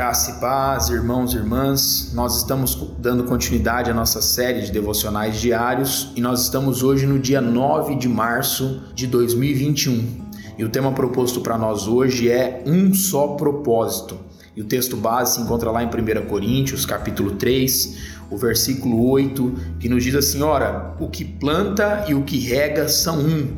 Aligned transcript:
Graça 0.00 0.30
e 0.30 0.34
paz, 0.40 0.88
irmãos 0.88 1.34
e 1.34 1.36
irmãs. 1.36 2.10
Nós 2.14 2.38
estamos 2.38 2.74
dando 2.98 3.24
continuidade 3.24 3.90
à 3.90 3.94
nossa 3.94 4.22
série 4.22 4.62
de 4.62 4.72
devocionais 4.72 5.38
diários 5.38 6.10
e 6.16 6.22
nós 6.22 6.44
estamos 6.44 6.82
hoje 6.82 7.04
no 7.04 7.18
dia 7.18 7.38
9 7.38 7.96
de 7.96 8.08
março 8.08 8.82
de 8.94 9.06
2021. 9.06 10.24
E 10.56 10.64
o 10.64 10.70
tema 10.70 10.90
proposto 10.92 11.42
para 11.42 11.58
nós 11.58 11.86
hoje 11.86 12.30
é 12.30 12.64
um 12.64 12.94
só 12.94 13.34
propósito. 13.34 14.18
E 14.56 14.62
o 14.62 14.64
texto 14.64 14.96
base 14.96 15.34
se 15.34 15.42
encontra 15.42 15.70
lá 15.70 15.82
em 15.82 15.88
1 15.88 16.26
Coríntios, 16.28 16.86
capítulo 16.86 17.32
3, 17.32 17.98
o 18.30 18.38
versículo 18.38 19.06
8, 19.06 19.54
que 19.78 19.88
nos 19.90 20.02
diz 20.02 20.14
assim: 20.14 20.40
Ora, 20.40 20.96
o 20.98 21.10
que 21.10 21.26
planta 21.26 22.06
e 22.08 22.14
o 22.14 22.22
que 22.22 22.38
rega 22.38 22.88
são 22.88 23.18
um, 23.18 23.48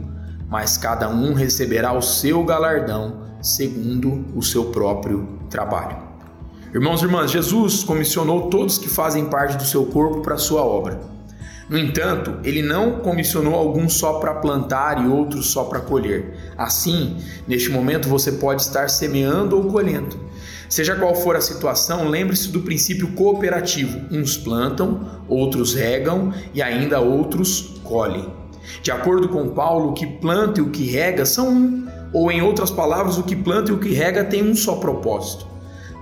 mas 0.48 0.76
cada 0.76 1.08
um 1.08 1.34
receberá 1.34 1.92
o 1.92 2.02
seu 2.02 2.42
galardão 2.42 3.22
segundo 3.40 4.24
o 4.34 4.42
seu 4.42 4.72
próprio 4.72 5.38
trabalho. 5.48 6.11
Irmãos 6.74 7.02
e 7.02 7.04
irmãs, 7.04 7.30
Jesus 7.30 7.84
comissionou 7.84 8.48
todos 8.48 8.78
que 8.78 8.88
fazem 8.88 9.26
parte 9.26 9.58
do 9.58 9.62
seu 9.62 9.84
corpo 9.84 10.22
para 10.22 10.36
a 10.36 10.38
sua 10.38 10.62
obra. 10.62 10.98
No 11.68 11.76
entanto, 11.76 12.38
ele 12.42 12.62
não 12.62 13.00
comissionou 13.00 13.54
alguns 13.54 13.92
só 13.92 14.14
para 14.14 14.36
plantar 14.36 15.04
e 15.04 15.06
outros 15.06 15.48
só 15.48 15.64
para 15.64 15.80
colher. 15.80 16.34
Assim, 16.56 17.18
neste 17.46 17.68
momento 17.68 18.08
você 18.08 18.32
pode 18.32 18.62
estar 18.62 18.88
semeando 18.88 19.54
ou 19.54 19.64
colhendo. 19.64 20.18
Seja 20.66 20.96
qual 20.96 21.14
for 21.14 21.36
a 21.36 21.42
situação, 21.42 22.08
lembre-se 22.08 22.48
do 22.48 22.62
princípio 22.62 23.08
cooperativo: 23.08 24.06
uns 24.10 24.38
plantam, 24.38 25.20
outros 25.28 25.74
regam 25.74 26.32
e 26.54 26.62
ainda 26.62 27.00
outros 27.00 27.82
colhem. 27.84 28.32
De 28.82 28.90
acordo 28.90 29.28
com 29.28 29.50
Paulo, 29.50 29.90
o 29.90 29.92
que 29.92 30.06
planta 30.06 30.58
e 30.58 30.62
o 30.62 30.70
que 30.70 30.86
rega 30.86 31.26
são 31.26 31.50
um, 31.50 31.86
ou 32.14 32.32
em 32.32 32.40
outras 32.40 32.70
palavras, 32.70 33.18
o 33.18 33.24
que 33.24 33.36
planta 33.36 33.70
e 33.70 33.74
o 33.74 33.78
que 33.78 33.92
rega 33.92 34.24
tem 34.24 34.42
um 34.42 34.54
só 34.54 34.76
propósito. 34.76 35.51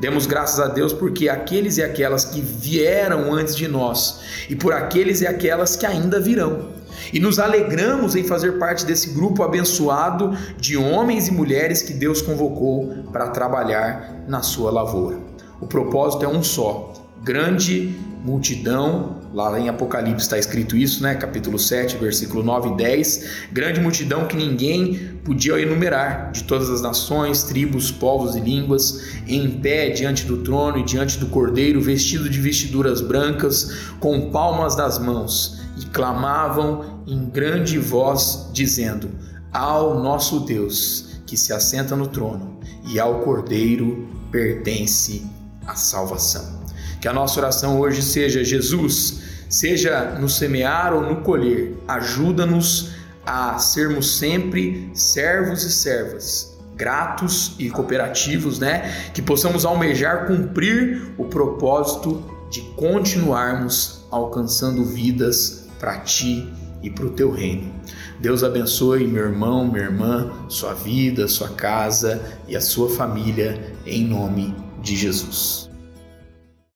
Demos 0.00 0.26
graças 0.26 0.58
a 0.58 0.66
Deus 0.66 0.92
porque 0.92 1.28
aqueles 1.28 1.76
e 1.76 1.82
aquelas 1.82 2.24
que 2.24 2.40
vieram 2.40 3.32
antes 3.34 3.54
de 3.54 3.68
nós 3.68 4.20
e 4.48 4.56
por 4.56 4.72
aqueles 4.72 5.20
e 5.20 5.26
aquelas 5.26 5.76
que 5.76 5.84
ainda 5.84 6.18
virão. 6.18 6.70
E 7.12 7.20
nos 7.20 7.38
alegramos 7.38 8.16
em 8.16 8.24
fazer 8.24 8.58
parte 8.58 8.84
desse 8.84 9.10
grupo 9.10 9.42
abençoado 9.42 10.36
de 10.58 10.76
homens 10.76 11.28
e 11.28 11.32
mulheres 11.32 11.82
que 11.82 11.92
Deus 11.92 12.22
convocou 12.22 13.04
para 13.12 13.28
trabalhar 13.28 14.24
na 14.26 14.42
sua 14.42 14.70
lavoura. 14.70 15.18
O 15.60 15.66
propósito 15.66 16.24
é 16.24 16.28
um 16.28 16.42
só: 16.42 16.92
grande 17.22 17.94
multidão, 18.24 19.20
lá 19.32 19.58
em 19.58 19.68
Apocalipse 19.68 20.24
está 20.24 20.38
escrito 20.38 20.76
isso, 20.76 21.02
né? 21.02 21.14
Capítulo 21.14 21.58
7, 21.58 21.96
versículo 21.96 22.42
9 22.42 22.70
e 22.70 22.76
10. 22.76 23.30
Grande 23.52 23.80
multidão 23.80 24.26
que 24.26 24.36
ninguém 24.36 25.18
podia 25.24 25.60
enumerar, 25.60 26.32
de 26.32 26.44
todas 26.44 26.68
as 26.68 26.82
nações, 26.82 27.44
tribos, 27.44 27.90
povos 27.90 28.36
e 28.36 28.40
línguas, 28.40 29.14
em 29.26 29.50
pé 29.50 29.90
diante 29.90 30.24
do 30.24 30.38
trono 30.38 30.78
e 30.78 30.84
diante 30.84 31.18
do 31.18 31.26
cordeiro, 31.26 31.80
vestido 31.80 32.28
de 32.28 32.40
vestiduras 32.40 33.00
brancas, 33.00 33.70
com 34.00 34.30
palmas 34.30 34.74
das 34.74 34.98
mãos, 34.98 35.60
e 35.80 35.86
clamavam 35.86 37.02
em 37.06 37.26
grande 37.26 37.78
voz, 37.78 38.50
dizendo: 38.52 39.10
Ao 39.52 40.02
nosso 40.02 40.40
Deus, 40.40 41.20
que 41.26 41.36
se 41.36 41.52
assenta 41.52 41.94
no 41.94 42.06
trono, 42.06 42.58
e 42.92 42.98
ao 42.98 43.20
cordeiro 43.20 44.08
pertence 44.30 45.26
a 45.66 45.74
salvação. 45.74 46.60
Que 47.00 47.08
a 47.08 47.12
nossa 47.12 47.40
oração 47.40 47.80
hoje 47.80 48.02
seja: 48.02 48.44
Jesus, 48.44 49.22
seja 49.48 50.16
no 50.20 50.28
semear 50.28 50.92
ou 50.92 51.02
no 51.02 51.22
colher, 51.22 51.74
ajuda-nos 51.88 52.90
a 53.24 53.58
sermos 53.58 54.18
sempre 54.18 54.90
servos 54.94 55.62
e 55.62 55.70
servas, 55.70 56.58
gratos 56.76 57.54
e 57.58 57.70
cooperativos, 57.70 58.58
né? 58.58 59.10
Que 59.14 59.22
possamos 59.22 59.64
almejar 59.64 60.26
cumprir 60.26 61.12
o 61.16 61.24
propósito 61.24 62.24
de 62.50 62.60
continuarmos 62.76 64.04
alcançando 64.10 64.84
vidas 64.84 65.68
para 65.78 66.00
ti 66.00 66.52
e 66.82 66.90
para 66.90 67.06
o 67.06 67.10
teu 67.10 67.30
reino. 67.30 67.72
Deus 68.18 68.42
abençoe 68.42 69.06
meu 69.06 69.24
irmão, 69.24 69.66
minha 69.66 69.84
irmã, 69.84 70.30
sua 70.48 70.74
vida, 70.74 71.28
sua 71.28 71.50
casa 71.50 72.20
e 72.48 72.56
a 72.56 72.60
sua 72.60 72.90
família, 72.90 73.74
em 73.86 74.06
nome 74.06 74.54
de 74.82 74.96
Jesus. 74.96 75.69